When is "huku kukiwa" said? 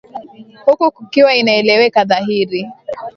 0.65-1.33